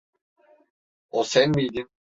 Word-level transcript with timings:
O 1.11 1.23
sen 1.23 1.49
miydin? 1.55 1.89